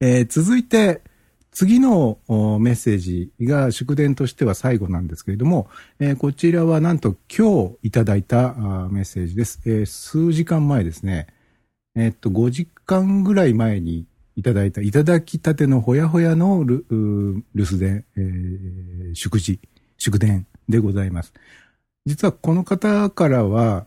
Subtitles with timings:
[0.00, 1.02] えー、続いて、
[1.50, 2.18] 次の
[2.60, 8.54] メッセージが祝電としては最後なんですけれども、えー、こちらはなんと今日いただいた
[8.90, 9.60] メッセージです。
[9.66, 11.26] えー、数時間前ですね。
[11.96, 14.06] えー、っと、5時間ぐらい前に
[14.36, 19.58] いただいた、いただきたてのほやほやの留守電、えー、祝辞、
[19.96, 21.32] 祝電でございます。
[22.06, 23.86] 実はこの方からは、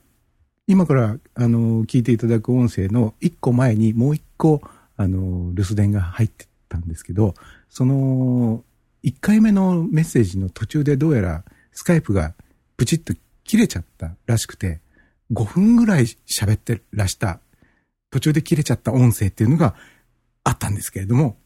[0.67, 4.61] 今からあの聞いていただく音声の1個前にもう1個
[5.01, 7.33] あの留守電が入ってたんですけど、
[7.69, 8.63] その
[9.03, 12.33] 1回目のメッセージの途中でどうやらスカイプが
[12.77, 14.79] プチッと切れちゃったらしくて、
[15.31, 17.39] 5分ぐらい喋ってらした、
[18.09, 19.75] 途中で切れちゃった音声っていうのが
[20.43, 21.37] あったんですけれども、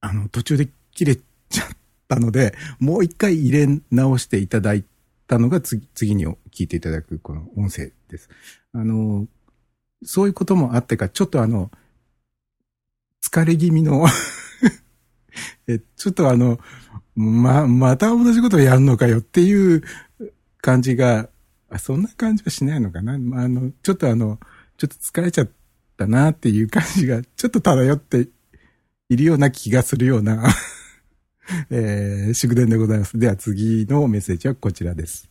[0.00, 1.68] あの、途中で切れちゃっ
[2.08, 4.84] たので、もう一回入れ直していただい
[5.26, 8.28] たのが次、次に聞いていただくこの音声です。
[8.72, 9.26] あの、
[10.04, 11.70] そういうこともあってか、ちょっとあの、
[13.22, 14.06] 疲れ気味の
[15.68, 16.58] え、ちょっとあの、
[17.14, 19.82] ま、また同じことをやるのかよっていう
[20.60, 21.28] 感じが、
[21.70, 23.18] あそんな感じはしないのかな。
[23.18, 24.38] まあ、あの、ちょっとあの、
[24.76, 25.50] ちょっと疲れちゃっ
[25.96, 28.28] たなっていう感じが、 ちょっと漂って
[29.08, 30.44] いるような気がするような
[31.70, 33.18] えー、祝電でございます。
[33.18, 35.28] では次のメッセージはこちらです。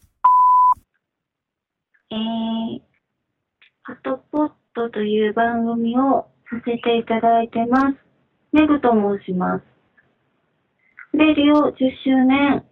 [2.12, 2.82] えー、
[3.84, 7.98] ハトポットという番組をさせていただいてます。
[8.52, 9.64] メグと申します。
[11.14, 12.66] レディオ10周年、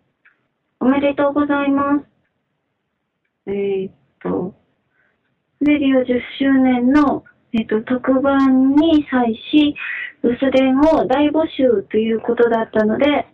[0.81, 2.05] おめでとうございます。
[3.47, 4.53] えー、っと、
[5.61, 6.05] レディオ10
[6.37, 9.73] 周年の、えー、っと、特番に際し、
[10.23, 13.27] 留守電を大募集ということだったので、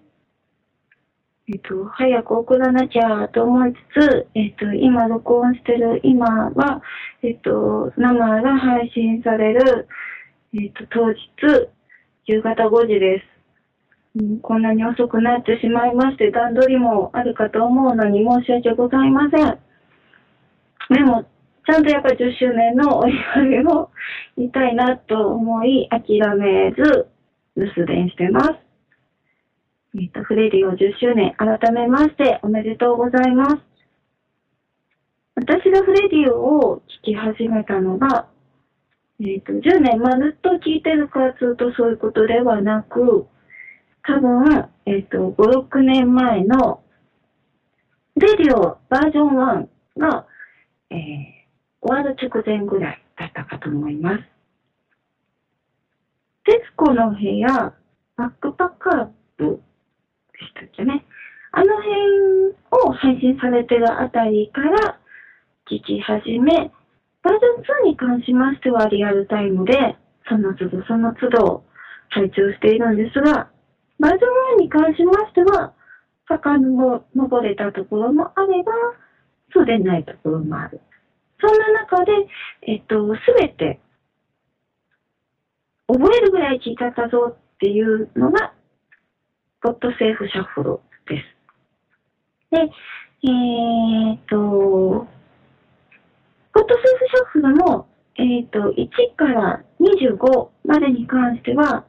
[1.47, 6.83] えっと、早く送らなきゃと思いつつ、えっと、今録音してる今は、
[7.23, 9.87] えっと、生が配信される、
[10.58, 11.20] えっと、当日、
[12.28, 13.22] 夕方5時で
[14.16, 19.59] す、こんなに遅くなってしまいまして、段取りもあるかと思うのに申し訳ございません。
[20.89, 21.26] でも、
[21.65, 23.89] ちゃんとやっぱり10周年のお祝いを
[24.38, 27.08] 言いたいなと思い、諦めず、
[27.58, 28.54] 留守電してます。
[29.95, 33.58] えっ、ー、と、フレディオ10周年、改めましておめでとうございます。
[35.36, 38.30] 私がフレディオを聴き始めたのが、
[39.21, 43.27] えっ、ー、と、10年、まあ、ずっと聴いてるかつうとそういうことではなく、
[44.03, 46.83] 多分、えっ、ー、と、5、6年前の、
[48.17, 49.67] レディオバージョン
[49.98, 50.27] 1が、
[50.89, 50.98] えー、
[51.81, 54.23] 終わる直前ぐらいだったかと思います。
[56.45, 57.73] 徹子の部屋、
[58.15, 59.61] バックパッカープ
[60.33, 61.05] でしたっけね。
[61.52, 64.99] あの辺を配信されてるあたりから
[65.70, 66.71] 聞き始め、
[67.25, 69.97] バージョン2に関しましてはリアルタイムで、
[70.30, 71.63] その都度その都度
[72.09, 73.49] 配置をしているんですが、
[73.99, 74.27] バージョ
[74.58, 75.73] ン1に関しましては、
[76.27, 78.71] 遡れたところもあれば、
[79.52, 80.80] そうでないところもある。
[81.41, 82.11] そんな中で、
[82.67, 83.80] えっと、すべて、
[85.87, 88.53] 覚えるぐらい聞いちゃったぞっていうのが
[89.61, 91.35] Podsafe Shuffle です。
[92.52, 92.69] で、
[93.23, 95.14] えー、っと、
[96.55, 97.86] Podsafe Shuffle も、
[98.16, 101.86] えー、と、1から25までに関しては、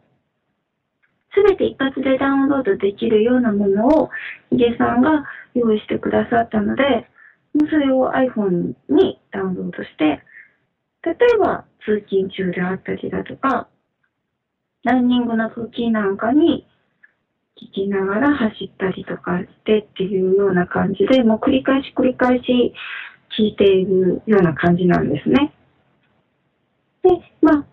[1.33, 4.11] すべて一発でダウンロードできるようなものを、
[4.51, 5.25] ヒゲさんが
[5.55, 6.83] 用意してくださったので、
[7.55, 10.21] もうそれを iPhone にダウンロードして、
[11.05, 13.69] 例えば通勤中であったりだとか、
[14.83, 16.67] ランニングの時なんかに
[17.57, 22.75] 聞きながら走ったりとかしてっていうような感じで、もう繰り返し繰り返し
[23.39, 25.53] 聞いているような感じなんですね。
[27.03, 27.11] で、
[27.41, 27.67] まあ、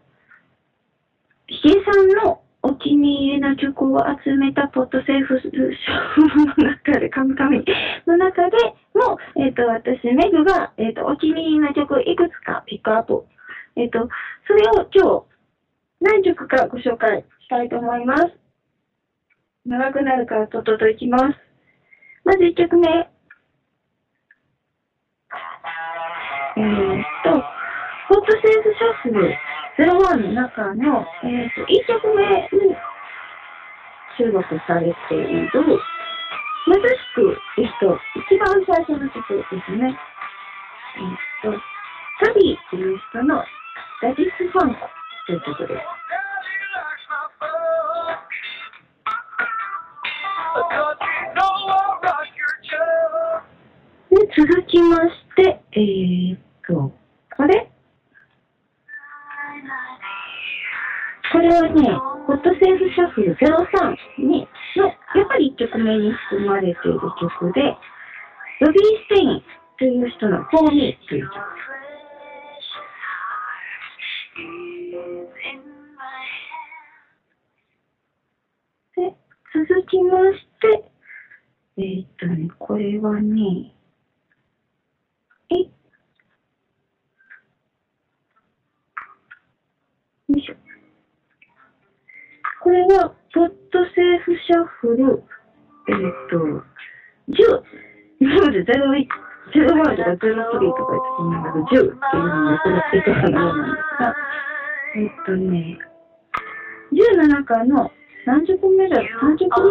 [1.47, 7.64] ヒゲさんのお気に入りな曲を集めたポットセーフショーの中で、カミカミ
[8.08, 8.58] の中で
[8.96, 13.25] も、えっ、ー、と、私、メグが、えっ、ー、と、お気に入りな曲いくつかピックアップ。
[13.75, 14.08] えっ、ー、と、
[14.47, 15.34] それを今日、
[16.00, 18.31] 何曲かご紹介したいと思います。
[19.66, 21.23] 長くなるからとっとといきます。
[22.23, 23.13] まず1曲目。
[26.55, 27.32] えー、っと、
[28.14, 29.35] ホットセールシャッフル
[29.78, 32.23] 01の中の、えー、っと、1曲目
[32.67, 32.76] に
[34.17, 35.50] 収録されている、
[36.67, 37.97] まさしく、えっと、
[38.29, 39.97] 一番最初の曲ですね。
[40.96, 41.59] えっと、
[42.23, 43.44] サビーっていう人の
[44.02, 44.90] ダディス・ファンコ
[45.28, 45.92] という曲です。
[66.53, 67.61] まれている曲で、
[68.61, 69.41] ロビー・ステイン
[69.79, 71.34] という人の For Me という曲。
[71.34, 71.72] で、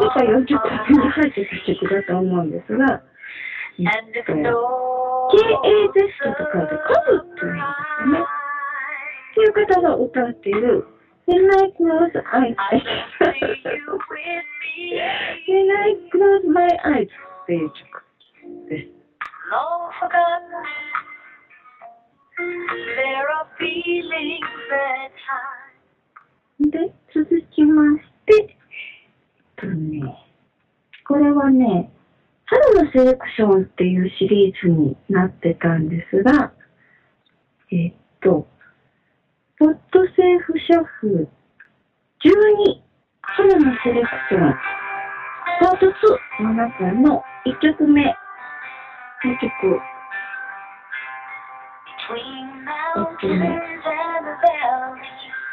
[0.02, 2.76] 30分目か40分目に入ってた曲だと思うんです。
[2.76, 3.02] が、
[3.78, 3.86] えっ
[4.26, 5.94] と、KAZ
[6.36, 7.86] と書いて、カブっていうんです。
[8.02, 8.20] よね。
[9.32, 10.86] っていう方が歌っている、
[11.26, 12.56] When I close eyes,
[15.48, 18.04] When I close my eyes っていう曲
[18.68, 18.88] です。
[26.60, 28.56] で、続きまして、
[29.62, 30.02] とね、
[31.06, 31.90] これはね、
[32.46, 36.52] 春のセレクションっていうシリーズになってたんですが、
[37.70, 38.46] えっと、
[39.58, 41.28] ポットセーフシャッフル
[42.24, 42.82] 12
[43.22, 44.54] 春のセレクション
[45.60, 45.86] パート
[46.40, 48.10] 2の中の1曲目の
[49.38, 49.80] 曲。
[52.14, 53.62] えっとね、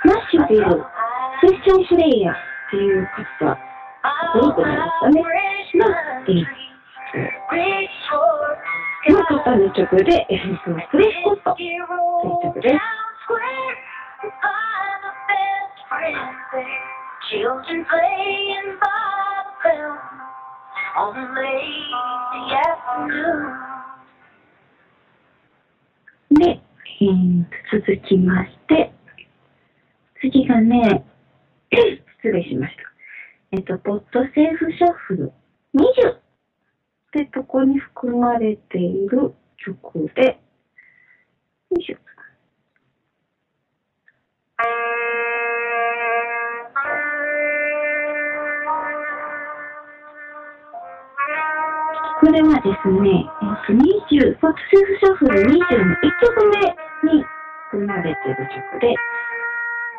[0.03, 0.65] マッシュビル、
[1.41, 2.37] セッションプレイヤーっ
[2.71, 3.07] ていう
[3.39, 3.68] 方、
[4.33, 5.85] グループなんですかね、の、
[7.55, 11.87] えっと、の方の曲で、えっと、プレスコットという
[12.43, 12.75] 曲です。
[26.31, 26.61] で、
[27.01, 28.91] えー、続きまして、
[30.21, 31.05] 次がね、
[31.71, 32.88] 失礼しました。
[33.51, 35.33] えっと、ポットセーフシャッフル。
[35.73, 36.21] 20っ
[37.11, 40.39] てとこに含まれている曲で、
[41.71, 41.97] よいしょ。
[52.19, 55.57] これはですね、えっと、20、フォットセーフシャッフル20の1
[56.21, 57.23] 曲目に
[57.71, 58.95] 含まれている曲で、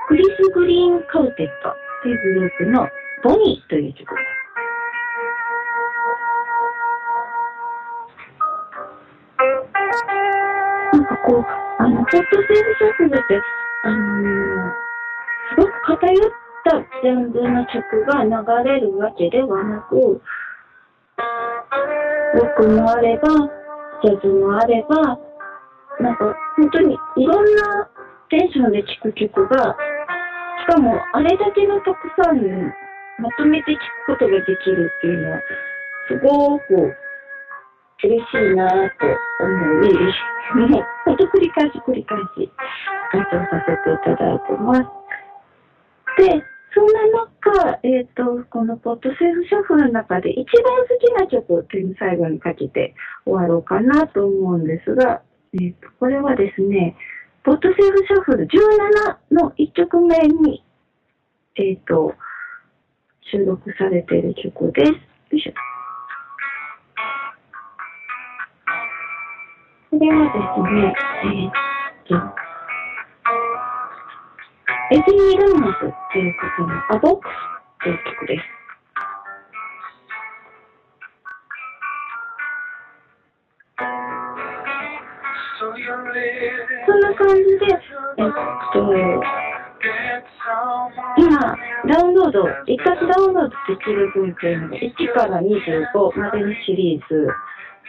[0.07, 2.89] クリス・グリーン・カウテットというグループの
[3.23, 4.15] ボニーという曲。
[10.93, 11.45] なんかこう、
[11.79, 12.35] あの、ホットセーフ
[12.79, 13.41] シャッフルって、
[13.85, 14.73] あのー、
[15.51, 16.31] すごく偏っ
[16.65, 19.97] たジャンルの曲が流れるわけではなく、
[22.35, 23.29] ロックもあれば、
[24.03, 25.19] ジャズもあれば、
[26.01, 27.91] なんか本当にいろんな
[28.31, 29.77] テンションで聴く曲が、
[30.67, 32.41] しかもあれだけのたくさん
[33.21, 33.79] まとめて聴
[34.15, 35.41] くことができるっていうのは、
[36.09, 36.97] すごく
[38.03, 39.07] 嬉しいなぁと
[39.45, 42.51] 思い、もう本当繰り返し繰り返し
[43.15, 44.81] 演奏させていただいてます。
[46.19, 47.07] で、そんな
[47.43, 55.23] 中、えっ、ー、と、このポッドセーフシャッフルの中で一番好きな曲っていうのを最後にかけて終わろうかなと思うんですが、
[55.55, 56.97] えっ、ー、と、これはですね、
[57.43, 60.65] ポッドセーフシャッフル17の1曲目に、
[61.57, 62.15] えっ、ー、と、
[63.31, 64.91] 収録されている曲です。
[64.91, 64.97] よ
[65.33, 65.53] いしょ。
[69.91, 70.95] これはですね、
[71.25, 71.51] えっ、
[72.09, 72.15] と、
[74.93, 78.43] エディ・ランマスっていう方のアボックスっていう曲です。
[85.61, 87.67] そんな感じで、
[88.19, 88.33] えっ
[88.73, 89.50] と、
[91.17, 91.57] 今、
[91.89, 97.29] ダウンロード、一括ダウンロードできる分っていうのが1から25までのシリーズ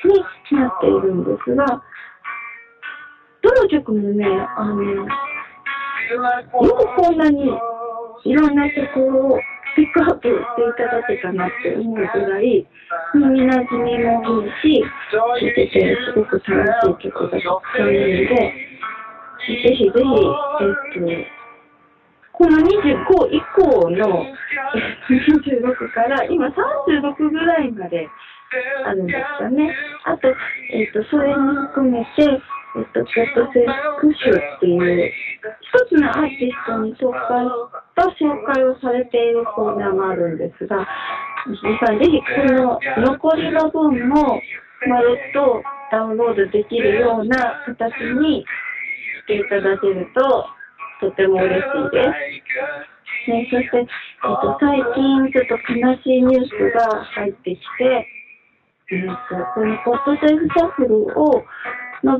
[0.08, 1.66] になっているんですが、
[3.42, 4.26] どの曲もね、
[4.58, 5.06] あの、よ
[6.76, 7.52] くこんなに
[8.24, 9.40] いろんな曲を
[9.76, 12.68] ピックアップしていただけたなって思うぐらい、
[13.16, 17.42] 耳なじみもいいし、聴いててすごく楽しい曲がたく
[17.78, 18.56] さんいるので、ぜ
[19.48, 21.41] ひぜひ、えっと、
[22.42, 22.66] この25
[23.30, 24.26] 以降の
[25.06, 28.10] 26から今36ぐらいまで
[28.84, 29.70] あるんですかね。
[30.06, 30.28] あと、
[30.74, 31.36] えっ、と、それに
[31.70, 35.12] 含めて、えっと、ポッドセックシュっていう、
[35.62, 37.46] 一つのアーティストに特化
[38.10, 40.88] した紹介をされているコーナーがあるんですが、
[41.46, 44.42] 皆さんぜひこの残りの分も
[44.88, 48.44] まるっとダウンロードできるような形に
[49.22, 50.61] していただけると
[51.02, 52.04] とても嬉しいで
[53.26, 53.30] す。
[53.30, 53.86] ね、そして、えっ
[54.22, 58.08] と、最近ちょっと悲しいニュースが入ってきて、
[58.92, 61.44] えっと、このポッドセーフシャッフルを、
[62.04, 62.20] の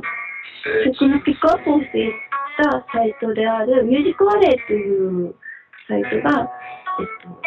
[0.94, 2.12] 曲のピックアップをしていっ
[2.58, 5.34] たサイトであるミュージックバレーという
[5.88, 6.50] サイトが、
[6.98, 7.42] えっと、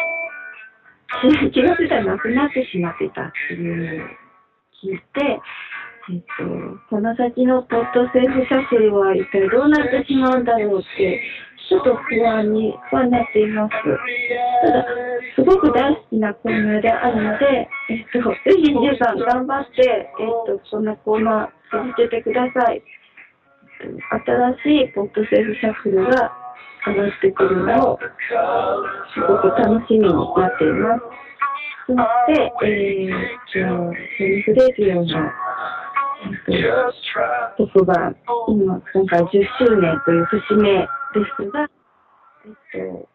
[1.52, 4.08] 気がついなくなってしまってたっていうのを
[4.82, 5.40] 聞いて、
[6.08, 6.44] えっと、
[6.88, 11.20] この先のポッドセーフシャッフルは一体どうなってしまうんだろうって、
[11.68, 13.74] ちょっと不安にはなっています。
[14.62, 14.86] ただ、
[15.34, 22.82] すごく大好きなコーナーであるので、えっと、ぜひ皆さん頑張って、えっと、このコーナー続けてください。
[24.62, 26.32] 新しい Podsafe Shuffle が
[26.86, 27.98] 上がってくるのを、
[29.12, 31.26] すごく楽しみになっています。
[31.86, 33.10] そして、えー、
[33.54, 35.30] 今日、セリフレディオの、
[36.26, 38.16] えっと、特番、
[38.48, 39.28] 今、今回10
[39.58, 40.86] 周年という節目で
[41.38, 41.68] すが、
[42.74, 43.08] えっと、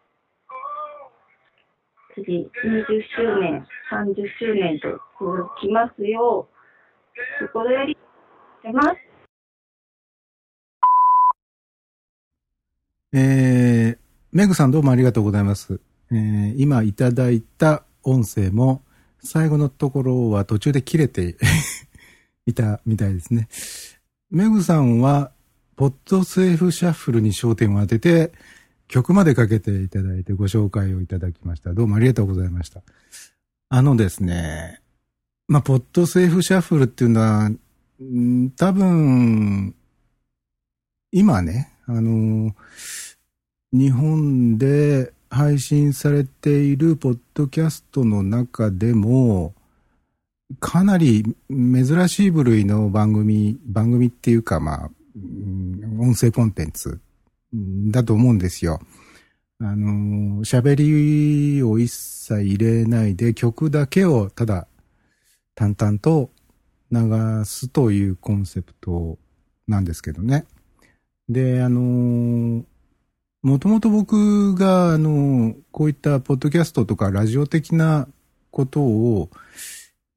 [2.14, 2.48] 次、20
[3.16, 4.88] 周年、30周年と
[5.20, 6.48] 続きますよ
[7.42, 7.98] う、心よりし
[8.62, 8.96] てます。
[13.14, 13.98] えー、
[14.32, 15.80] メグさんどうもありがとうございます。
[16.10, 18.82] えー、今いただいた音声も
[19.22, 21.36] 最後のところは途中で切れて
[22.46, 23.48] いたみたいですね。
[24.30, 25.32] メグさんは、
[25.76, 28.32] ポッドセーフシャッフルに焦点を当てて、
[28.88, 31.72] 曲までかけていただいてご紹介をいただきました。
[31.72, 32.82] どうもありがとうございました。
[33.68, 34.80] あのですね、
[35.48, 37.50] まあ、ポッドセーフシャッフルっていうのは、
[38.02, 39.74] ん多分、
[41.10, 42.54] 今ね、あの、
[43.72, 49.54] 日本で配信されているポッドキャストの中でも、
[50.60, 54.90] かなり珍しい部類の番組、番組っていうか、まあ、
[56.00, 57.00] 音声コンテンツ
[57.90, 58.80] だと思うんですよ。
[59.60, 64.66] あの、喋りを一切入れないで曲だけをただ
[65.54, 66.30] 淡々と
[66.90, 69.18] 流すというコンセプト
[69.68, 70.44] なんですけどね。
[71.28, 72.64] で、あの、
[73.42, 78.08] もともと僕が、あの、こういったポッドキャストとかラジオ的な
[78.50, 79.30] ことを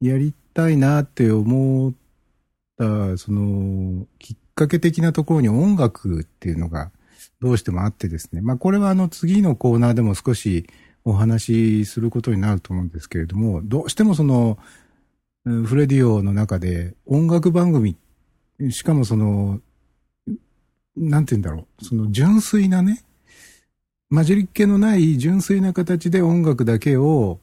[0.00, 1.92] やりたいなって思っ
[2.78, 6.90] た、その、きっかけ的なところに音楽っていうのが
[7.40, 8.40] どうしてもあってですね。
[8.40, 10.66] まあこれはあの次のコーナーでも少し
[11.04, 14.58] お話しすることになると思うんですけれども、どうしてもその、
[15.44, 17.96] フレディオの中で音楽番組、
[18.70, 19.60] しかもその、
[20.96, 23.04] なんて言うんだろう、その純粋なね、
[24.10, 27.38] 混じりっ気のない純粋な形で音楽だけを、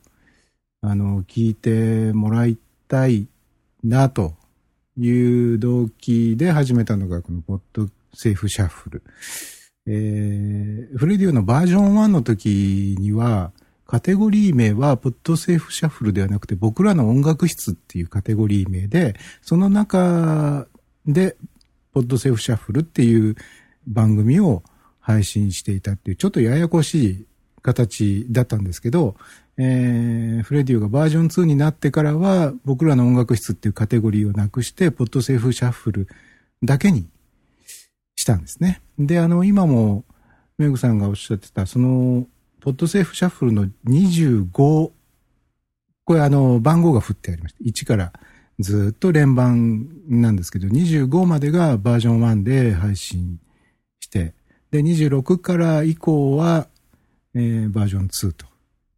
[0.85, 2.57] あの、聞いてもらい
[2.89, 3.27] たい
[3.85, 4.33] な、と
[4.97, 9.03] いう動機で始めたのが、このポッドセーフシャッフル。
[9.87, 13.53] えー、フレディオのバージョン1の時には、
[13.87, 20.67] カテゴリー名は、ポッドセーフシャッフルではなくて、僕らの音楽室っていうカテゴリー名で、その中
[21.05, 21.37] で、
[21.93, 23.35] Podsafe Shuffle っていう
[23.87, 24.63] 番組を
[24.99, 27.25] 配信していたっていう、ちょっとややこしい
[27.61, 29.15] 形だったんですけど、
[29.57, 36.07] えー、フレディオがバージョン2になってからは、僕らの音楽室っていうカテゴリーをなくして、 Podsafe Shuffle
[36.63, 37.07] だけに
[38.15, 38.81] したんですね。
[38.98, 40.05] で、あの、今も、
[40.57, 42.27] メグさんがおっしゃってた、その、
[42.62, 44.51] Podsafe Shuffle の25、
[46.05, 47.63] これあの、番号が振ってありました。
[47.63, 48.13] 1から
[48.60, 53.39] ずっと連番なんですけど、25までがバージョン1で配信
[54.00, 54.33] して、
[54.72, 56.67] で、26から以降は、
[57.36, 58.52] えーバージョン2と。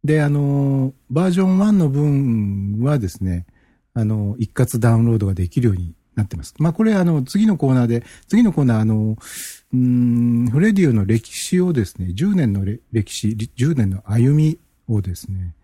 [0.06, 3.44] で、あの、バージョン1の分はですね、
[3.92, 6.54] あの、一括ダウンロードができるようになってます。
[6.58, 9.16] まあ、これあの、次のコーナーで、次のコーナーあの、
[9.74, 14.58] うん、フレディオの歴史をですね、10年の歴史、10年の歩み
[14.88, 15.54] をですね、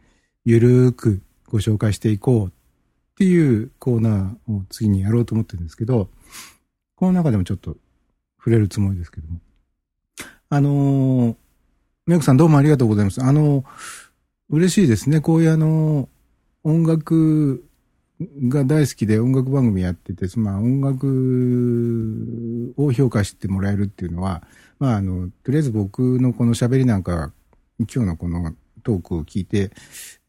[0.44, 2.50] ゆるーくご紹介していこうっ
[3.16, 6.08] ていうコーナーを次にやろうと思ってるんですけど、
[6.96, 7.76] この中でもちょっと
[8.38, 9.38] 触れるつもりですけども。
[10.48, 11.36] あのー、
[12.06, 13.22] メイクさんどうもありがとうございます。
[13.22, 13.64] あのー、
[14.50, 15.20] 嬉しいですね。
[15.20, 16.08] こういうあの、
[16.64, 17.64] 音楽
[18.48, 24.42] が大好きで音楽番組やってて、まあ音楽を評価してもらえるっていうのは、
[24.78, 27.32] まああの、とりあえず僕のこの喋りなんか、
[27.78, 29.70] 今日のこのトークを聞いて、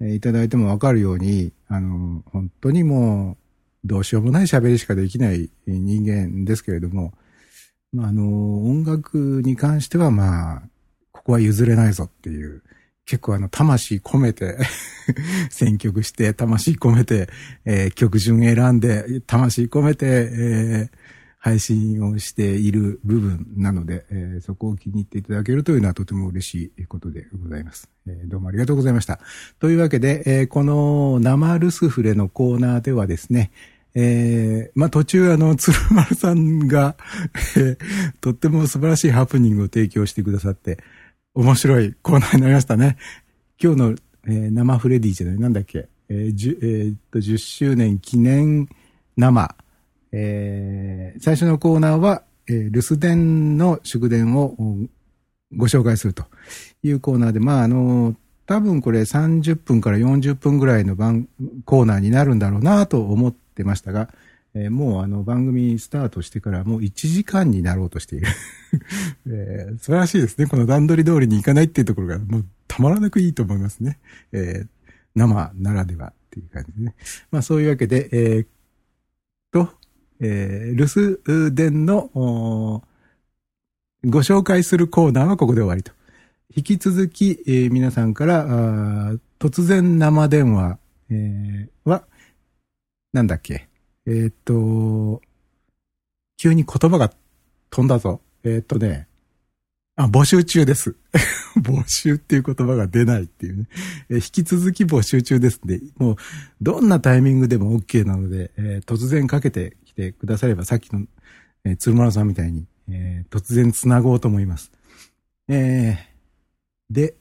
[0.02, 3.38] いただいてもわかるように、あの、本当にもう、
[3.86, 7.14] どうしようもない喋りしかできない人間ですけれども、
[7.92, 10.64] まあ、あの、音楽に関してはまあ、
[11.12, 12.64] ここは譲れないぞっていう、
[13.06, 14.58] 結構あの、魂込めて
[15.50, 17.30] 選曲して、魂込めて、
[17.66, 20.90] えー、曲順選んで、魂込めて、えー、
[21.38, 27.90] 配信をしている部分なので、えー、そこを気に入っていただけるというのはとても嬉しいことでございます。
[28.08, 29.20] えー、どうもありがとうございました。
[29.60, 33.52] というわけで、えー、この生ルスフレのコーナーではですね、
[33.96, 36.96] えー、まあ、途中あの、鶴丸さんが、
[38.22, 40.80] とっても素晴らしいハプニングを提供してくださって、
[41.36, 42.98] 面白いコーナーになりましたね。
[43.60, 43.96] 今日の、
[44.28, 48.70] えー、生フレディじゃない、なんだっけ、えー、じえー、っと、10周年記念
[49.18, 49.56] 生、
[50.12, 54.56] えー、最初のコーナーは、えー、留守電の祝電を
[55.56, 56.26] ご紹介すると。
[56.84, 61.28] いうコーナーで、まあ、あの、多分これ30分から40分ぐらいの番、
[61.66, 64.10] コーナーになるんだろうなと思ってましたが、
[64.56, 68.28] えー、もうあの番組スタートしてからもう1時間になろうとしている、
[69.28, 70.46] えー、素晴らしいですね。
[70.46, 74.00] この段取り通りに行かないっていうところがもうたまらなくいいと思いますね。
[74.32, 74.68] えー、
[75.16, 76.96] 生ならではっていう感じでね。
[77.32, 78.46] まあそういうわけで、えー、
[79.52, 79.70] と、
[80.20, 80.86] えー、留
[81.36, 82.12] 守電の
[84.06, 85.92] ご紹介するコーナーはここで終わりと。
[86.56, 90.78] 引き続き、えー、皆さんから突然生電話、
[91.10, 92.06] えー、は、
[93.12, 93.73] なんだっけ？
[94.06, 95.22] えー、っと、
[96.38, 97.12] 急に言葉が
[97.70, 98.22] 飛んだぞ。
[98.44, 99.08] えー、っとね、
[99.96, 100.96] あ、募集中です。
[101.62, 103.68] 募集っていう言葉が出ないっていうね。
[104.10, 106.16] えー、引き続き募集中ですんで、もう、
[106.62, 111.06] どんなタイミングでも OK なので、えー、突然かけてきてくだされば、さっきの、
[111.64, 114.72] えー、鶴丸さんみたいに、えー、突然繋ごうと思います。
[115.48, 115.98] えー、
[116.90, 117.16] で、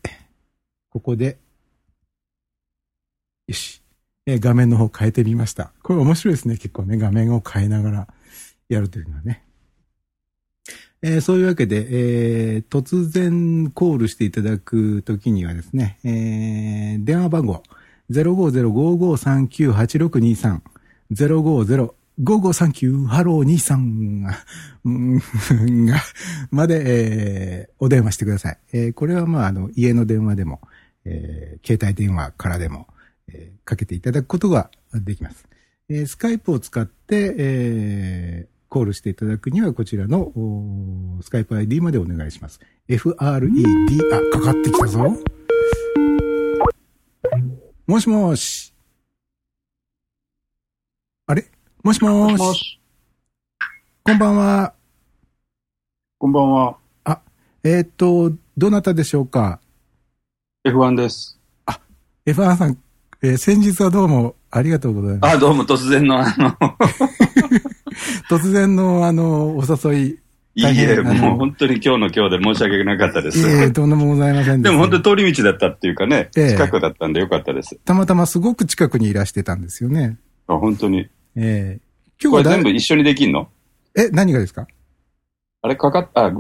[0.89, 1.39] ここで、
[3.47, 3.82] よし、
[4.27, 5.73] え、画面の方変えてみました。
[5.83, 8.07] これ面白いですね、結構ね、画面を変えながら
[8.69, 9.45] やるというのはね。
[11.05, 17.65] えー、そういうわけで、えー、突然コールしていただくときにはですね、えー、電話番号
[18.11, 20.61] 050-5539-8623
[21.13, 24.37] 050 5539ハロー
[24.85, 24.85] 23
[25.87, 25.97] が、
[26.51, 28.59] まで、えー、お電話してください。
[28.73, 30.61] えー、これはまあ、あの、家の電話でも、
[31.05, 32.87] えー、携帯電話からでも、
[33.35, 35.47] えー、かけていただくことができます。
[35.89, 40.33] えー、スカイプを使って、えー、コールしていただくには、こちらの、
[41.21, 42.61] スカイプ ID までお願いします。
[42.89, 45.17] FRED、あ、かかってきたぞ。
[47.87, 48.73] もしもし。
[51.27, 51.45] あれ？
[51.83, 52.41] もしもし。
[52.41, 52.81] もし
[54.05, 54.75] こんばんは。
[56.19, 56.77] こんばんは。
[57.05, 57.21] あ、
[57.65, 59.61] えー、っと、どなたでしょうか
[60.65, 61.39] ?F1 です。
[61.67, 61.81] あ、
[62.27, 62.79] F1 さん、
[63.23, 65.35] えー、先日はどうもありがとうございます。
[65.37, 66.57] あ、どうも突然のあの
[68.29, 70.19] 突然の、あの、お誘い。
[70.55, 73.39] いいえ、もう本当に今日の今日で申し訳なかったです。
[73.39, 77.77] いえ、とんでもございませんでも本当に通り道だったっていうかね、え近くだったんでよかったです。
[77.85, 80.19] たまたますごく近くにいらしてたんですよね。
[80.49, 81.09] あ、本当に。
[81.37, 81.81] ええ
[82.23, 83.49] 今日はこれ全部一緒にできんの？
[83.97, 84.67] え、何がですか？
[85.63, 86.31] あれかかっ、あ、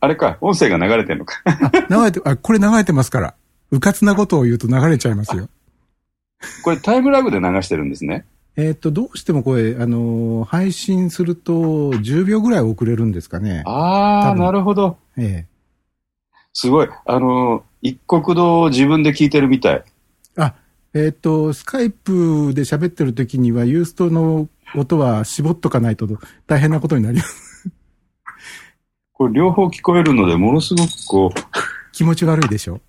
[0.00, 1.42] あれか、音声が流れてんのか。
[1.44, 3.34] あ、流れて、あ、これ流れてますから。
[3.72, 5.48] うかつなことを言うと流れちゃいますよ。
[6.64, 8.24] これタイムラグで流してるんですね。
[8.56, 11.52] えっ、と、どうしてもこれ、あのー、配信すると
[11.92, 13.62] 10秒ぐらい遅れるんですかね。
[13.64, 14.98] ああ、なるほど。
[15.16, 15.50] ええ。
[16.52, 16.88] すごい。
[17.06, 19.84] あのー、一国道を自分で聞いてるみたい。
[20.36, 20.54] あ、
[20.94, 26.08] えっ、と、スカイプで喋ってる時には、ユーストの音は絞っとかないと
[26.46, 27.70] 大変なことになります。
[29.12, 31.40] これ両方聞こえるので、ものすごくこう。
[31.92, 32.80] 気持ち悪いでしょ？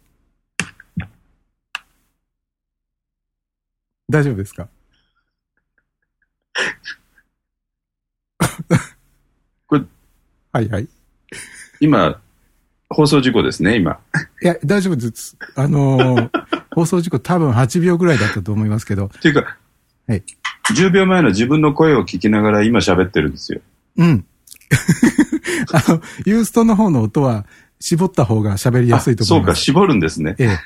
[4.11, 4.67] 大丈夫ですか？
[9.67, 9.81] これ、
[10.51, 10.87] はいはい。
[11.79, 12.19] 今、
[12.89, 13.99] 放送事故ですね、今。
[14.43, 15.37] いや、大丈夫です。
[15.55, 16.29] あのー、
[16.75, 19.05] 放送事故多分8秒ぐらいだったと思いますけど。
[19.07, 19.57] っていうか、
[20.07, 20.23] はい。
[20.75, 23.61] 10秒前の自分の声を聞きながら今喋ってるんですよ。
[23.97, 24.25] うん。
[25.73, 27.45] あの、ユーストの方の音は
[27.79, 29.63] 絞った方が喋りやすいと思います。
[29.63, 30.35] そうか、絞るんですね。
[30.37, 30.59] ええ。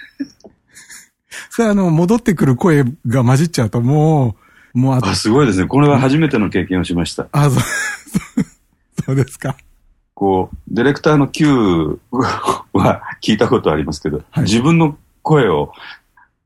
[1.49, 4.35] それあの、戻ってくる声が混じっちゃうとも
[4.73, 5.09] う、もうあと。
[5.09, 5.67] あ、すごいですね。
[5.67, 7.27] これは初めての経験をしました。
[7.31, 7.63] あ、そう、
[9.05, 9.55] そうですか。
[10.13, 11.99] こう、ディレクターの Q
[12.73, 15.73] は聞いたことありますけど、はい、自分の声を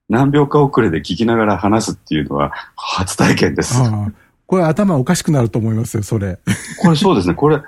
[0.10, 3.80] 何秒か遅れで聞きながら話すっていうのは初体験です。
[4.48, 6.40] これ頭おかしくなると思いますよ、それ。
[6.82, 7.36] これそうですね。
[7.36, 7.62] これ、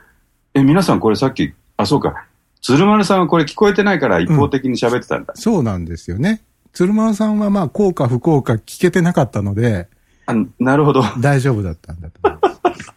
[0.55, 2.25] え、皆さんこれさっき、あ、そうか。
[2.61, 6.41] 鶴丸さんはこれ聞こえてないから一方的に喋ってたんだ、うん、そうなんですよね。
[6.73, 9.87] 鶴丸さんはまあ、効か不幸か聞けてなかったので、
[10.25, 11.03] あなるほど。
[11.19, 12.93] 大丈夫だったんだと思います。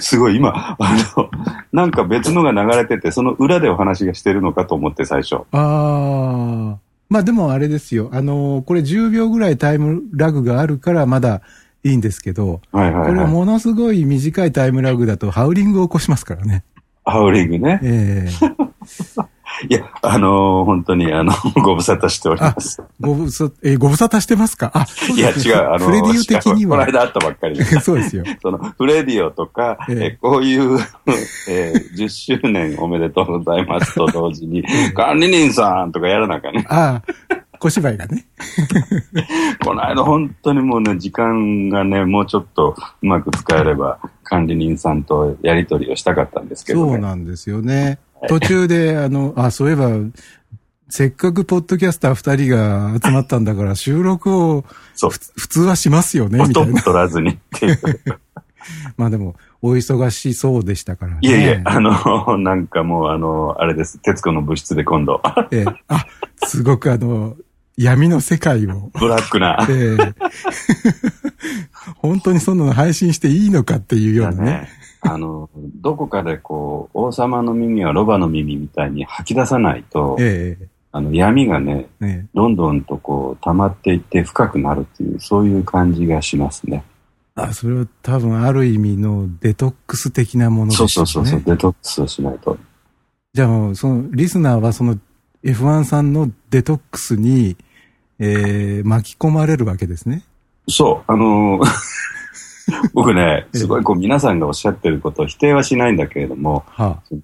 [0.00, 1.30] すごい、今、あの、
[1.72, 5.36] なんか別のが流れてて、その裏でお話がしてるのかと思って最初。
[5.36, 6.78] ああ。
[7.08, 8.08] まあでもあれですよ。
[8.12, 11.42] あの、これ10秒ぐらいタイムラグがあるからまだ
[11.84, 16.64] いいんですけど、はいはい、はい、これものすごい短いタイムラグだとハウリングを起こしますからね。
[17.04, 17.80] ハウリングね。
[17.82, 19.31] ええー
[19.68, 22.82] いや、あのー、本当に、あの、 ご無沙汰しております。
[23.00, 24.70] ご無沙、えー、ご無沙汰してますか？
[24.74, 26.78] あ、いや、違う、あの、フレディオ的には。
[26.78, 27.64] この間会ったばっかりで。
[27.80, 28.24] そうですよ。
[28.40, 30.78] その、フレディオとか、えー、こういう、
[31.48, 36.64] えー、10周年おめでとうございますと同時に、 管理人さんとかやらなきゃね。
[36.68, 37.42] ああ。
[37.58, 38.26] 小芝居がね。
[39.64, 48.00] この間本当にもうね、時間がね、もうちょっとうまく使えれば、管理人さんとやり取りをしたかったんですけど、ね、そうなんですよね。
[48.28, 49.90] 途中で、あの、あ、そういえば、
[50.88, 54.64] せっかくポッドキャスター二人が集まったんだから、 収録を
[55.36, 56.82] 普通はしますよね、みたいな。
[56.82, 57.78] 取らずにっていう。
[58.96, 61.18] まあでも、お忙しそうでしたからね。
[61.22, 63.98] いえいえ、あの、なんかもう、あの、あれです。
[63.98, 65.22] 徹子の部室で今度。
[65.50, 66.04] ええ、あ、
[66.44, 67.36] すごくあの、
[67.76, 68.90] 闇の世界を。
[68.92, 69.66] ブラックな。
[69.68, 70.14] ええ、
[71.96, 74.68] 本当にそんなの配信していいのかっていうようなね。
[75.02, 86.84] あの、どこかでこう、王様の耳はロバの耳みたいに吐き出さないと、ええ、あの闇がね、ええ、どんどんとこう、溜まっていって深くなるっていう、そういう感じがしますね。
[87.34, 90.88] あ、それは多分ある意味のデトックス的なものですね。
[90.88, 92.56] そうそうそう、デトックスをしないと。
[93.32, 94.98] じゃあ、その、リスナーはその
[95.42, 97.56] F1 さんのデトックスに、
[98.20, 100.22] えー、巻き込まれるわけですね。
[100.68, 102.02] そう、あのー
[102.92, 107.16] 僕ね、すごいこう皆さんがおっしゃってることを否定はしないんだけれども、はあ、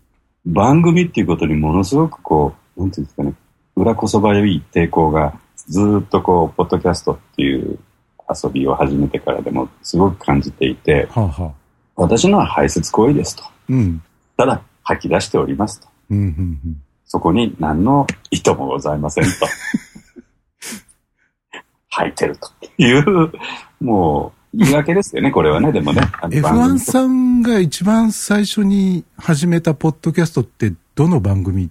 [0.47, 3.35] 番組っていうことにものすごくこう、なんていうんですかね、
[3.77, 5.35] 裏こそばよい抵抗が
[5.67, 7.79] ずっとこう、ポッドキャストっていう
[8.29, 11.53] 遊びを始めてからでもすごく感じていて、はあはあ、
[11.97, 13.45] 私のは排泄行為ですと。
[13.69, 14.03] うん、
[14.37, 15.89] ただ、吐き出しておりますと。
[16.11, 16.29] うんうんう
[16.69, 19.31] ん、そこに何の意図もございませんと。
[21.91, 22.49] 吐いてると
[22.83, 23.33] いう、
[23.81, 26.01] もう、言い訳ですよね、これはね、でもね。
[26.23, 31.71] F1 さんが一番最初に始めたポッドキャストってどの番組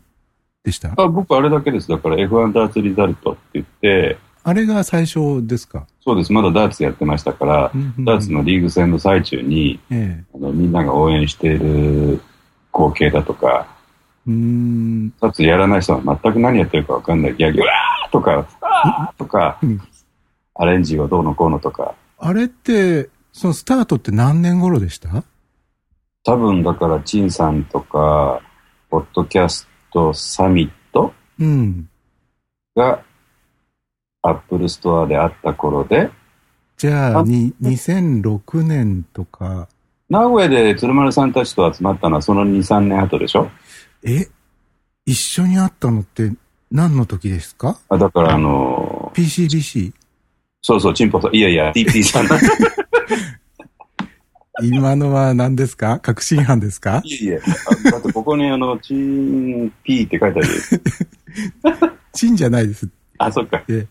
[0.64, 0.94] でした？
[0.96, 1.88] あ僕あれだけです。
[1.88, 3.40] だから F1 ダーツリザルトって。
[3.54, 5.88] 言って、あれが最初ですか？
[6.02, 6.32] そうです。
[6.32, 12.22] まだダーツやってましたから、うんうん、ダーツのリーグ戦の最中に、ええ、あのみんなが応援している
[12.72, 13.68] 光景だとか、
[14.28, 15.10] うん。
[15.20, 17.36] ダーツやらない人は全く何やってるかわかんない。
[17.36, 19.82] ギャグ、わーとか、わーとか、うん、
[20.56, 25.24] アレンジをどうのこうのとか、あれって、そのスタートって何年頃でした？
[26.24, 28.42] 多分だから、チンさんとか、
[28.90, 31.90] ポッドキャストサミットうん。
[32.76, 33.04] が、
[34.24, 36.10] アップルストアであった頃で。
[36.78, 39.68] じゃあ、に、2006年とか。
[40.10, 43.50] 名古屋で鶴丸さんたちと集まったのはその2、3年後でしょ？
[44.04, 44.28] え？
[45.06, 46.32] 一緒に会ったのって
[46.72, 47.80] 何の時ですか？
[47.90, 49.94] あ、だからあのー、PCDC?
[50.62, 51.36] そうそう、チンポさん。
[51.36, 52.28] いやいや、TP さん。
[54.64, 56.00] 今のは何ですか？
[56.00, 57.02] 確信犯ですか？
[57.06, 57.40] いえいえ。
[57.92, 61.94] だってここにあの、チンピーって書いてある。
[62.14, 62.90] チンじゃないです。
[63.20, 63.64] あ、そっか。
[63.68, 63.86] え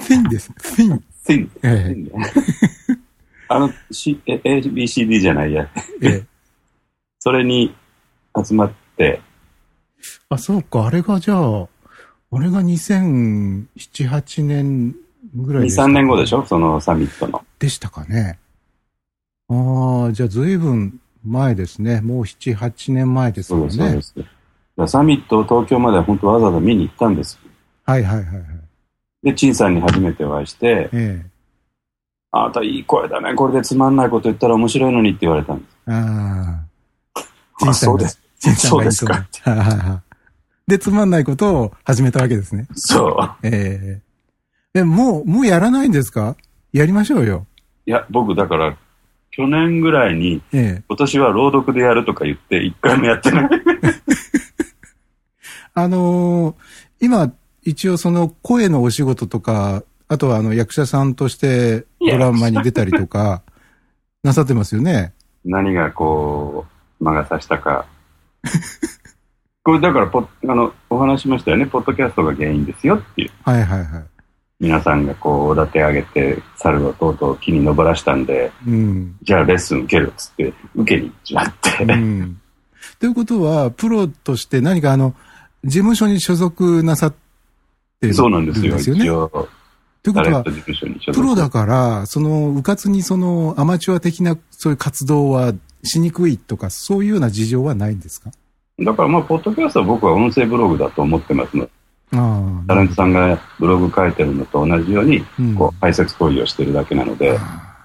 [0.00, 0.50] ツインです。
[0.58, 1.04] ツイン。
[1.24, 1.50] ツイン。
[1.62, 1.96] ええ、
[3.48, 5.68] あの、C、ABCD じゃないや。
[6.00, 6.24] ええ、
[7.18, 7.74] それに
[8.46, 9.20] 集まって。
[10.30, 10.86] あ、そうか。
[10.86, 11.68] あれがじゃあ、
[12.30, 14.94] あれが2007、8年
[15.34, 16.44] ぐらいですか、2、3年後でしょ？
[16.46, 17.44] そのサミットの。
[17.58, 18.38] でしたかね。
[19.48, 22.00] ああ、じゃあ随分前ですね。
[22.00, 23.70] もう7、8年前ですよね。
[23.70, 24.14] そうです。
[24.86, 27.38] サミットを東京まで本当わざわざ見に行ったんです。
[27.84, 28.44] はいはいはいはい。
[29.24, 31.26] で、陳さんに初めてお会いして、ええ、
[32.30, 33.34] あなたいい声だね。
[33.34, 35.76] これでつまんないこと言ったら面白いのにって言われたんです。
[35.86, 36.64] あ
[37.64, 37.68] あ。
[37.70, 38.20] あ、そうです。
[38.56, 39.26] そうですか。
[40.68, 42.68] で、つまんないことを始めたわけですね。
[42.74, 43.46] そう。
[43.46, 44.07] ええ
[44.78, 46.36] え、もう、もうやらないんですか？
[46.72, 47.46] やりましょうよ。
[47.86, 48.76] いや、僕だから、
[49.30, 53.50] 去年ぐらいに、ええ、今年は朗読でやるとか言って、一回もやってない。
[55.74, 56.54] あのー、
[57.00, 63.42] 今、一応その声のお仕事とか、あとはあの役者さんとしてドラマに出たりとか、
[64.24, 65.12] なさってますよね？
[65.44, 66.66] 何がこ
[67.00, 67.86] う、魔が差したか。
[69.62, 71.66] これだからポ、あの、お話しましたよね。
[71.66, 73.30] ポッドキャストが原因ですよっていう。
[73.44, 74.04] はいはいはい。
[74.60, 81.84] 皆さんがこう、おだて上げて、猿をとうとう木に登らしたんで、うん、じゃあレッスン受けるっつって、受けに行っちゃって。
[81.84, 82.40] うん。
[82.98, 85.14] ということは、プロとして何かあの、
[85.64, 87.10] 事務所に所属なさっ
[88.00, 88.24] てるんですよね？
[88.24, 89.48] そうなんですよ、一応。
[90.02, 90.44] ということは、
[91.14, 95.52] プロだから、その、うかつにその、アマチュア的なそういう活動は
[95.84, 98.30] しにくいとか、そういうような事情はないんですか？
[98.80, 101.70] だからまあ、ポッドキャストは僕は音声ブログだと思ってますので、
[102.10, 105.24] タレントさんがブログ書いてるのと同じように、
[105.56, 107.38] こう、排泄行為をしてるだけなので、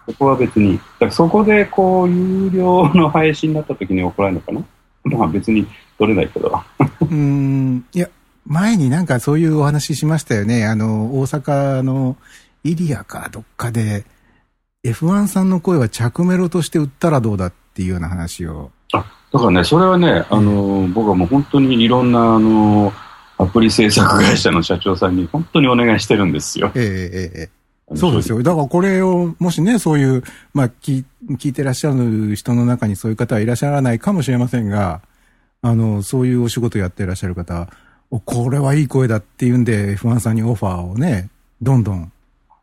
[0.06, 4.66] そこは別に、だからそこでこう、有料の配信になった時に怒られるのか
[5.06, 5.18] な？
[5.18, 6.62] まあ別に取れないけど。
[7.02, 8.10] うん、いや、
[8.46, 10.66] 前になんかそういうお話しましたよね。
[10.66, 12.18] あの、大阪の
[12.64, 14.06] イリアかどっかで、
[14.86, 18.72] F1 さんの声は着メロとして売ったらどうだっていうような話を。
[18.94, 22.92] あ、だからね、それはね、あの、僕はもう本当にいろんな、あの、
[23.44, 26.72] アプリ制作会社の社長さんに本当にお願いしてるんですよ。
[26.76, 27.64] ええええ。
[27.96, 28.42] そうですよ。
[28.42, 35.02] だからこれを、もしね、そういう、まあ聞、聞いてらっしゃる人の中にそういう方はいらっしゃらないかもしれませんが、
[35.62, 37.68] あの、そういうお仕事やってらっしゃる方、
[38.26, 41.30] これはいい声だっていうんで、F1 さんにオファーをね、
[41.62, 42.12] どんどん。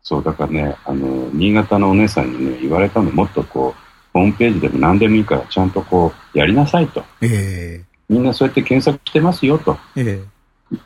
[0.03, 3.81] そう、だからね、あの、新潟のお姉さんにね、言われたの、もっとこう、
[4.13, 7.03] ホームページでも何でもいいから、ちゃんとこう、やりなさいと。
[7.21, 9.77] ええー、みんなそうやって検索してますよと。
[9.95, 10.25] ええー、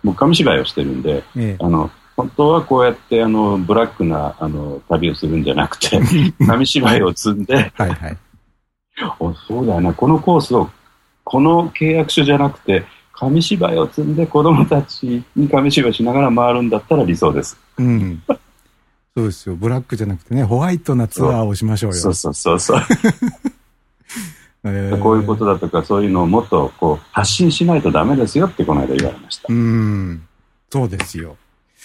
[0.03, 5.99] もう紙芝居をしてるんで、えー、あの、本当はこうやってあのブラックなあの旅をするんじゃなくて
[6.47, 8.17] 紙芝居を積んではい、はい、
[9.19, 10.69] おそうだよなこのコースを
[11.25, 17.57] この契約書じゃなくて紙芝居を積んで子供たちに紙芝居しながら回るんだったら理想です。
[17.77, 18.21] うん。
[19.15, 19.55] そうですよ。
[19.55, 21.95] ブラックじゃなくてね、ホワイトなツアーをしましょうよ。
[21.95, 22.81] そうそうそうそう。
[24.65, 29.47] えー、こういうことだとか、そういうのをもっとこう発信しないとダメですよってこの間言われました。
[29.49, 30.27] うん。
[30.71, 31.37] そうですよ。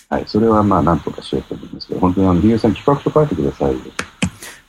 [0.09, 0.25] はい。
[0.27, 3.79] それはまあ、なんとかしようと思いますけど、本当にあの、ひげさん企画と書いてくださいよ。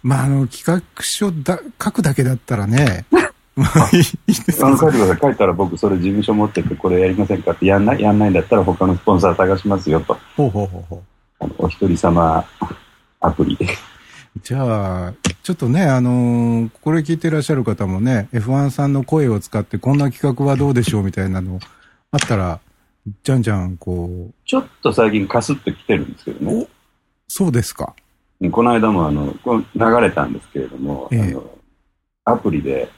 [0.04, 3.16] まあ、あの、企画書だ、書くだけだったらね、あ
[3.58, 5.18] の、書いてください。
[5.20, 10.18] 書いたら僕、それ事務所持ってて、これやりませんかってやんない、やんないんだったら他のスポンサー探しますよと。
[10.36, 11.00] ほうほうほうほう。
[11.40, 12.46] あの、お一人様
[13.22, 13.68] アプリで。
[14.40, 15.14] じゃあ、
[15.44, 21.60] ちょっとね、あのー、これ聞いてらっしゃる方もね、F1 さんの声を使ってこんな企画はどうでしょうみたいなの
[22.12, 22.62] あったら、
[23.24, 24.34] じゃんじゃん、こう。
[24.46, 26.68] ちょっと最近かすってきてるんですけどね。
[27.28, 27.94] そうですか。
[28.52, 29.36] この間もあの、
[29.76, 31.38] 流れたんですけれども、ええ、
[32.26, 32.90] アプリで、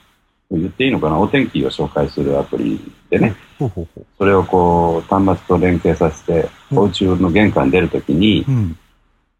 [0.52, 8.78] 言っていいのかな、お天気を紹介するアプリでね、ほうほうほうそれをこう、端末と連携させて、お家の玄関出るときに、うん、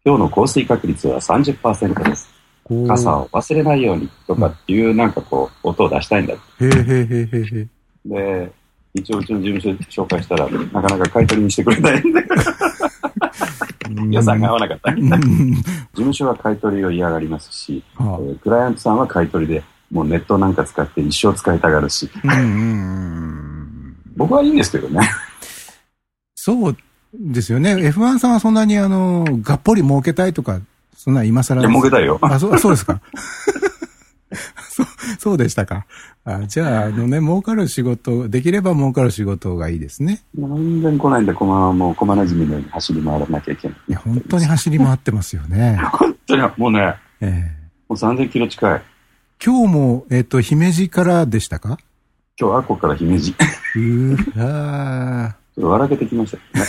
[0.06, 2.28] 今日の降水確率は30%です。
[2.86, 6.34] 傘を忘れないようにとかっていう、なんかこう、音を出したいんだ。
[6.34, 7.66] へへへへへ。
[8.04, 8.52] で、
[8.92, 12.22] 一応うちの事務所紹介したら、なかなか買い取りにしてくれないんで。
[14.10, 14.92] 予算が合わなかった。
[14.94, 15.00] 事
[15.94, 22.10] 務所は買い取りを嫌がりますし、はあ、えー、クライアントさんは買い取りでもうネットなんか使って一生使いたがるし。
[24.16, 25.00] 僕はいいんですけどね。
[26.34, 26.76] そう
[27.20, 27.74] ですよね。
[27.74, 30.60] F1 さんはそんなにあの、がっぽり儲けたいとか、
[30.96, 31.60] そんな今更。
[31.60, 32.18] いや、儲けたいよ。
[32.22, 33.00] あ、そう、そうですか。
[34.68, 34.86] そう、
[35.18, 35.86] そうでしたか。
[36.24, 40.22] あじゃあ、あのね、儲かる仕事、できれば儲かる仕事がいいですね。
[40.36, 43.76] 全然来ないんで、このもう、駒なじみのように走り回らなきゃいけない。
[43.88, 45.78] いや、本当に走り回ってますよね。
[45.92, 48.82] 本当に、もうね、ええー、もう3000キロ近い。
[49.44, 51.78] 今日も、えっ、ー、と、姫路からでしたか？
[52.40, 53.34] 今日、あこから姫路。
[53.76, 56.64] うわちょっと笑けてきましたね。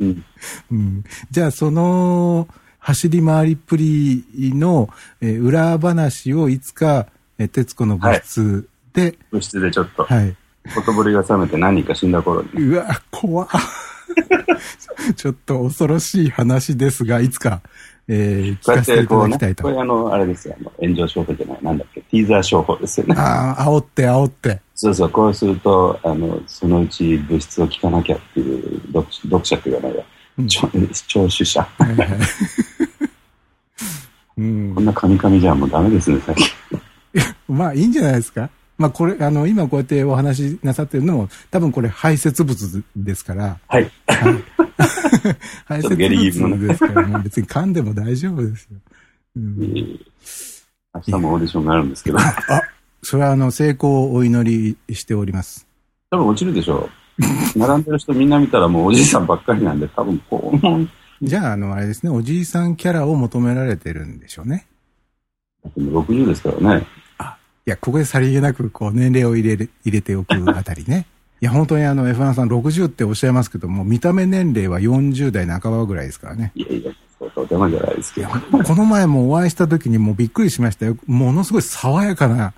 [0.00, 0.24] うん、
[0.70, 1.04] うん。
[1.30, 2.48] じゃあ、その、
[2.78, 4.24] 走り回りっぷり
[4.54, 4.88] の、
[5.20, 7.06] えー、裏話をいつか、
[7.38, 10.36] えー、徹子の部室で、はい、部室でちょっと、はい。
[10.74, 12.48] ほとぼりが冷めて何人か死んだ頃に。
[12.62, 13.48] うわ、怖
[15.16, 17.60] ちょっと恐ろしい話ですが、いつか、
[18.08, 19.62] えー、聞かせていただきたいと。
[19.64, 23.14] これあの、あれですよ、あの炎上商法じゃない、なんだっけ、ティーザー商法ですよね。
[23.18, 24.60] ああ、煽って煽って。
[24.80, 30.04] そうそう、こうすると、あの、そのうち物質を聞かなきゃっていう読読者って言わないわ。
[30.38, 31.62] うん、聴取者。
[31.62, 32.08] はいはい
[34.36, 36.52] うん、 こんなカミカミじゃもうダメですね、さっき。
[37.50, 38.50] まあ、いいんじゃないですか。
[38.76, 43.58] まあ、これ、あの、今こうやってお話しなさってるのも、多分これ排泄物ですから。
[43.66, 43.90] はい。
[44.06, 44.44] はい、
[45.66, 48.78] 排泄物ですから、もう別に噛んでも大丈夫ですよ。
[49.38, 49.58] うん、
[50.94, 52.18] 明日もオーディションがあるんですけど。
[52.20, 52.22] あ、
[53.02, 55.66] それはあの、成功をお祈りしております。
[56.10, 57.18] 多分落ちるでしょう。
[57.58, 61.26] 並んでる人みんな見たらもうおじいさんばっかりなんで、多分こう。
[61.26, 64.66] じゃあ、あの、あれですね、おじいさんキャラを求められてるんでしょうね。
[65.76, 66.86] 60ですからね。
[67.18, 71.06] あ、いや、ここでさりげなく、こう、年齢を入れ、入れておくあたりね。
[71.40, 76.52] いや、本当にあの、F1 さん60っておっしゃいますけども、見た目年齢は40代半ばぐらいですからね。
[76.54, 78.28] いやいや、そうとてもじゃないですけど。
[78.28, 80.96] この前もお会いした時にもうびっくりしましたよ。
[81.06, 82.54] ものすごい爽やかな、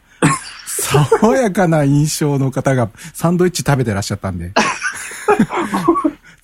[0.80, 4.52] 爽やかな印象の方がサンドイッチ食べてらっしゃったんで。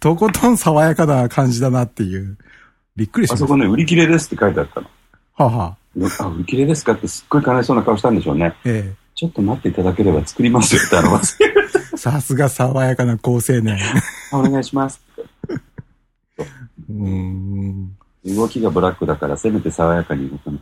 [0.00, 2.36] とことん爽やかな感じだなっていう。
[2.96, 3.44] びっくりしました。
[3.44, 4.88] あそこね、売り切れですって書いてあったの。
[5.34, 5.76] はは
[6.20, 8.54] あ、売り切れですかってすっごい悲しそうな顔したんでしょうね。
[8.64, 9.06] ええ。
[9.14, 11.18] ちょっと待っていただければ作りますよってあの、
[11.96, 13.78] さすが爽やかな高青年。
[14.32, 15.00] お願いします。
[16.88, 17.96] うん。
[18.26, 20.60] 動きがブラックだからせめて爽やかに動かない。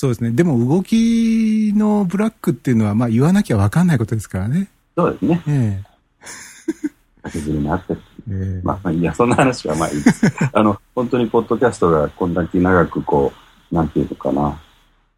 [0.00, 0.30] そうですね。
[0.30, 4.68] でも動きのブラックっていうのは、まあ言わなきゃわかんないことですからね。
[4.96, 5.42] そうですね。
[5.48, 5.82] え
[7.24, 7.82] 竹釣りにあっ。
[7.90, 7.98] ええ
[8.30, 10.24] えまあ、まあいいや、そんな話はまあいいです。
[10.54, 13.32] あの、本当にポッドキャストがこんだけ長くこ
[13.72, 14.60] う、なんていうのかな。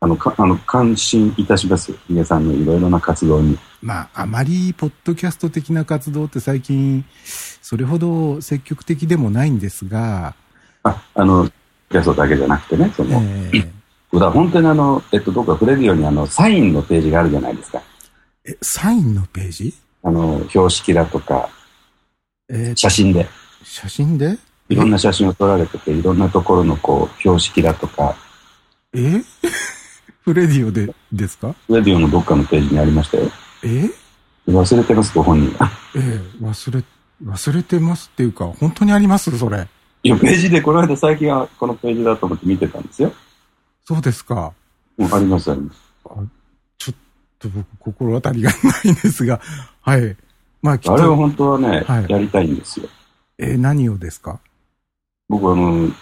[0.00, 1.92] あの、かあの感心いたします。
[2.08, 3.58] ヒゲさんのいろいろな活動に。
[3.82, 7.04] まあ、あまりポッドキャスト的な活動って最近、
[7.60, 10.34] それほど積極的でもないんですが、
[10.84, 11.46] あ、あの、
[11.90, 13.79] キャストだけじゃなくてね、その、ええ
[14.12, 17.80] だから本当にあの、えっと、どこか触れるようにあの、サインのページがあるじゃないですか。
[18.44, 19.74] え、サインのページ？
[20.02, 21.48] あの、標識だとか、
[22.48, 23.26] えー写真で。
[23.62, 24.36] 写真で？
[24.68, 28.16] いろんな写真を撮られてて、いろんなところのこう、標識だとか、
[28.94, 29.22] え？
[30.24, 31.54] フレディオでですか？
[31.68, 33.30] レディオのどっかのページにありましたよ。
[33.62, 33.88] え？
[34.48, 35.70] 忘れてます、ご本人が。
[35.94, 36.82] ええ忘れ、
[37.24, 39.36] 忘れてますっていうか、本当にあります？
[39.38, 39.68] それ。
[40.02, 43.12] いや、ページで、この間最近はこのページだと思って見てたんですよ。
[43.94, 44.52] そうですか。
[44.98, 45.80] うん、あります、あります。
[46.78, 46.94] ちょっ
[47.40, 49.40] と僕、心当たりがないんですが、
[49.82, 50.16] はい。
[50.62, 52.88] まあ、あれはと、本当はね、はいやりたいんですよ。
[53.38, 54.38] えー何をですか？
[55.28, 55.92] 僕あの、7、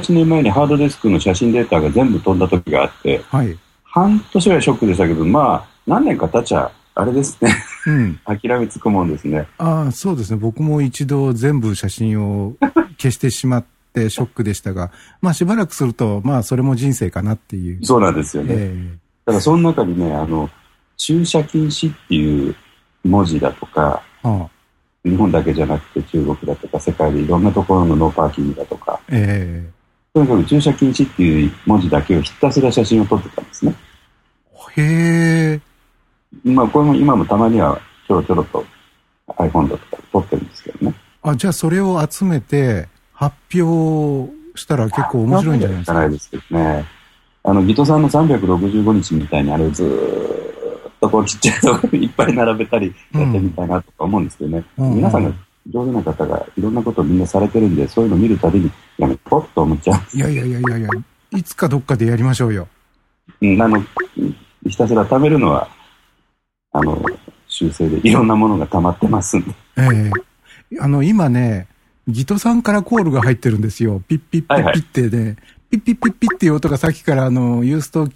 [0.00, 3.56] 8年前にハードディスクの写真データが全部飛んだ時があって、はい。
[3.84, 7.54] 半年ぐらいショックでしたけど、まあ、何年か経っちゃ、あれですね、
[7.86, 8.18] うん。
[8.26, 9.46] 諦めつくもんですね。
[9.58, 10.38] ああ、そうですね。
[10.38, 12.56] 僕も一度全部写真を
[12.98, 17.84] 消してしまってショックでしたが、まあしばらくすると、まあそれも人生かなっていう。
[17.84, 18.54] そうなんですよね。
[18.56, 20.48] えただその中にね、あの、
[20.96, 22.54] 駐車禁止っていう
[23.04, 29.68] 文字だとか、えはあ、日本だけじゃなくて中国だとか世界でいろんなところの no parking だとか、え
[30.14, 33.74] とにかく駐車禁止っていう文字だけをひたすら写真を撮ってたんですね。
[34.76, 35.60] えへえ。
[36.44, 38.64] まあこれも今もたまにはちょろちょろと
[39.28, 40.94] iPhone だとかで撮ってるんですけどね。
[41.22, 45.94] あ、じゃあそれを集めて発表したら結構面白いんじゃないですか。
[45.94, 46.84] ないですけどね。
[47.42, 54.64] あの、ギトさんの365日みたいにあれをずーっとこうちっちゃいところにいっぱい並べたりやってみたいなとか思うんですけどね。
[54.78, 55.32] うん皆さんが
[55.66, 60.88] 上手な方がいろんなことをみんなされてるんで、そういうのを見るたびに、やめとこうと思っちゃいやいやいやいやいや、
[61.36, 62.68] いつかどっかでやりましょうよ。
[63.40, 63.46] う。
[63.46, 63.82] うん、あの、
[64.68, 65.68] ひたすら貯めるのは、
[66.70, 67.02] あの、
[67.48, 69.50] 修正でいろんなものが溜まってますんで。
[69.78, 71.66] ええあの、今ね、
[72.08, 74.02] ギトさんからコールが入ってるんですよ。
[74.08, 75.36] ピッピッピッピッってね、
[75.70, 78.08] ピッピッピッピッっていう音がさっきからあの、ユースト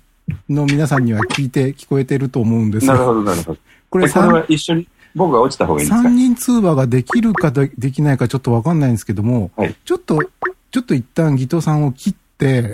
[0.48, 2.94] の皆さんには聞いて、聞こえてると思うんですよ。
[2.94, 3.58] なるほど、なるほど。
[3.90, 6.08] これえこれ三は一緒に、僕が落ちた方がいいんですか？
[6.08, 10.22] 三人通話ができるかでできないかちょっとわかんないんですけども、はいちょっと、
[10.70, 12.72] ちょっと一旦ギトさんを切って、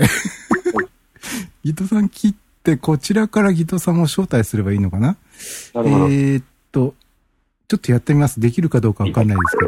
[1.65, 5.17] ギトさん切って、こちらからギトさんを招待すればいいのかな？
[5.75, 6.05] なるほど。
[6.07, 6.95] えーっと、
[7.67, 8.39] ちょっとやってみます。
[8.39, 9.65] できるかどうかわかんないですけ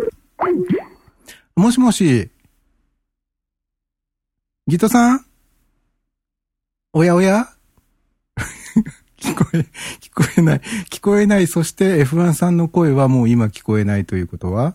[0.00, 0.03] ど。
[1.56, 2.30] もしもし、
[4.66, 5.26] ギトさん？
[6.92, 7.48] おやおや？
[9.16, 9.58] 聞こえ、
[10.00, 10.60] 聞こえない。
[10.90, 11.46] 聞こえない。
[11.46, 14.74] そして F1 さんの声はもう今聞こえないということは、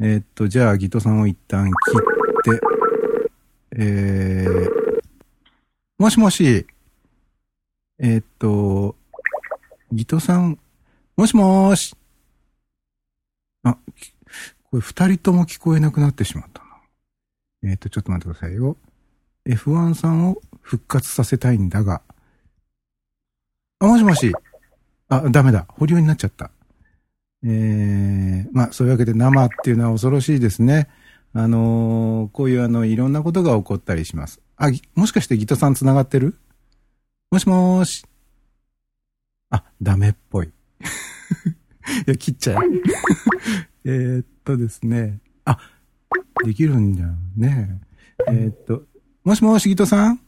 [0.00, 1.70] えーっと、じゃあギトさんを一旦
[2.46, 2.60] 切って、
[3.76, 5.02] えー、
[5.98, 6.66] もしもし、
[7.98, 8.96] えーっと、
[9.92, 10.58] ギトさん、
[11.16, 11.94] もしもーし。
[13.64, 13.78] あ、
[14.74, 16.60] これ二人とも聞こえなくなってしまった
[17.62, 17.70] な。
[17.70, 18.76] えっ、と、ちょっと待ってくださいよ。
[19.46, 22.02] F1 さんを復活させたいんだが。
[23.78, 24.32] あ、もしもし。
[25.08, 25.68] あ、ダメだ。
[25.68, 26.50] 保留になっちゃった。
[27.44, 30.88] えー、まあ、そういうわけで生っていうのは恐ろしいですね。
[31.34, 34.40] あのーこういうあの、いろんなことが起こったりします。
[34.56, 36.36] あ、もしかしてギトさん繋がってる？
[37.30, 38.04] もしもーし。
[39.50, 40.48] あ、ダメっぽい。
[42.08, 42.62] いや、切っちゃう。
[43.86, 45.20] えっとですね。
[45.44, 45.58] あ、
[46.44, 47.80] できるんじゃんね。
[48.28, 48.82] えーっと、
[49.24, 50.20] もしもし、ギトさん？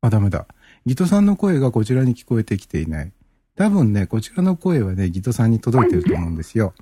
[0.00, 0.46] あ、ダメだ。
[0.86, 3.12] ギトさんの声がこちらに聞こえてきていない。
[3.56, 6.74] 多分ね、こちらの声はね、ギトさんに届いてると思うんですよ。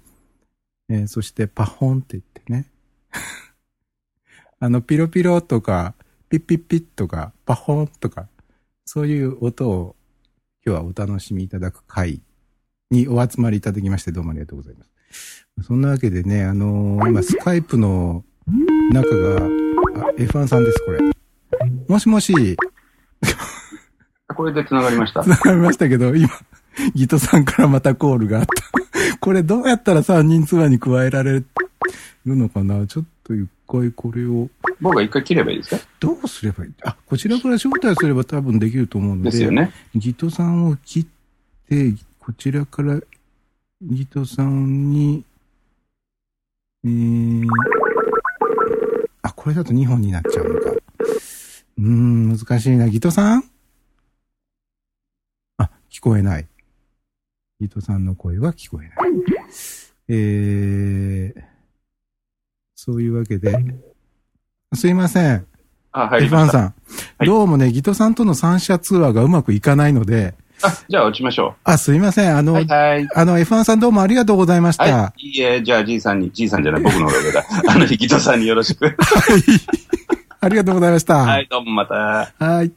[0.88, 2.70] えーそして、パホンって言ってね。
[4.58, 5.94] あの、ピロピロとか、
[6.28, 8.28] ピッピッピッとか、パホンとか、
[8.84, 9.96] そういう音を
[10.64, 12.22] 今日はお楽しみいただく会
[12.90, 15.41] にお集まりいただきましてどうもありがとうございます。
[15.60, 18.24] そんなわけでね、あのー今スカイプの
[18.92, 19.48] 中が、あ、
[20.16, 21.00] F1 さんです、これ。
[21.86, 22.56] もしもし、
[24.34, 25.22] これで繋がりました。
[25.22, 26.28] 繋がりましたけど、今、
[26.94, 29.18] ギトさんからまたコールがあった。
[29.20, 31.46] これどうやったら3人ツアーに加えられる
[32.26, 32.86] のかな？
[32.86, 34.48] ちょっと一回これを。
[34.80, 36.72] 僕は一回切ればいいですかどうすればいい？
[36.82, 39.30] あ、こちらから招待すれば多分できると思うので。
[39.30, 39.70] ですよね。
[39.94, 41.06] ギトさんを切っ
[41.68, 42.98] て、こちらから
[43.82, 45.24] ギトさんに、
[46.84, 47.46] えー、
[49.22, 50.70] あ、これだと2本になっちゃうのか。
[50.70, 52.88] うーん、難しいな。
[52.88, 53.44] ギトさん？
[55.58, 56.48] あ、聞こえない。
[57.60, 58.98] ギトさんの声は聞こえない。
[60.08, 61.42] えー、
[62.74, 63.56] そういうわけで、
[64.74, 65.46] すいません。
[65.92, 66.26] あ、はい。
[66.26, 66.74] ファンさん、は
[67.22, 71.60] い、どうもね、ギトさんとの三者通話がうまくいかないので、あ、じゃあ落ちましょう。
[71.64, 72.36] あ、すいません。
[72.36, 74.84] あの、はいはい、あの、F1 さんどうもありがとうございました。
[74.84, 77.44] はい、いいえ、じゃあ G さんに、G さんじゃない、僕の方だ。
[77.68, 78.84] あの、ギトさんによろしく。
[78.84, 78.94] はい。
[80.40, 81.18] ありがとうございました。
[81.18, 81.94] はい、どうもまた。
[82.38, 82.72] はい。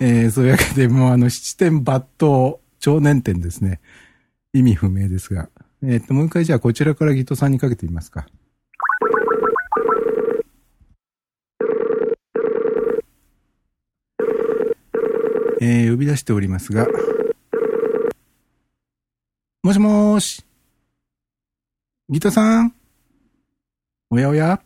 [0.00, 3.80] えー、そういうわけで、もうあの、七点抜刀、超年点ですね。
[4.52, 5.48] 意味不明ですが。
[5.82, 8.26] えっ、ー、と、もう一回じゃあこちらからギトさんにかけてみますか。
[15.64, 16.88] えー、呼び出しておりますが。
[19.62, 20.44] もしもーし。
[22.08, 22.74] ギトさん
[24.10, 24.60] おやおや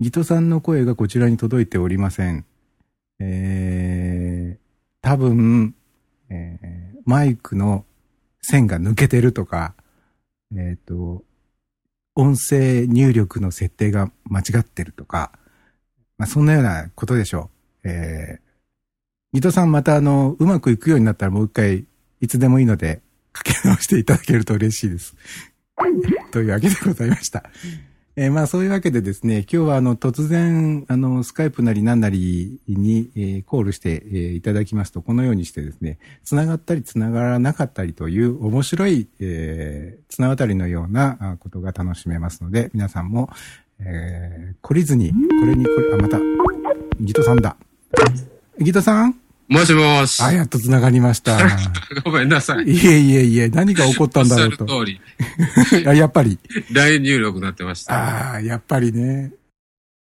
[0.00, 2.46] ギトさんの声がこちらに届いておりません。
[3.20, 4.58] えー、
[5.02, 5.74] 多分、
[6.30, 7.84] えー、マイクの
[8.40, 9.74] 線が抜けてるとか、
[10.52, 11.22] えっ、ー、と、
[12.14, 15.32] 音声入力の設定が間違ってるとか、
[16.16, 17.50] まあ、そんなようなことでしょ
[17.84, 17.90] う。
[17.90, 18.51] えー、
[19.32, 21.86] ギトさんまたあの、うまくいくようになったらもう一回、
[22.20, 23.00] いつでもいいので、
[23.32, 25.16] かけ直していただけると嬉しいです。
[26.30, 27.42] というわけでございました。
[28.14, 43.30] えー、まあそういうわけでですね、今日はあの突然、あの、スカイプなり何なりに、えー、コールして、えー、いただきますと、このようにしてですね、繋がったり繋がらなかったりという面白い、えー、綱渡りのようなことが楽しめますので、皆さんも、
[43.78, 46.20] えー、懲りずに、これにこれ、あ、また、
[47.00, 47.56] ギトさんだ。
[48.60, 49.21] ギトさん？
[49.48, 50.22] もしもし。
[50.22, 51.38] あ、やっと繋がりました。
[52.04, 52.64] ごめんなさい。
[52.64, 54.64] いえいえいえ、何が起こったんだろうと。
[54.64, 54.98] おっしゃる
[55.68, 55.84] 通り。
[55.98, 56.38] やっぱり。
[56.72, 57.94] LINE 入力になってました。
[57.94, 59.32] ああ、やっぱりね。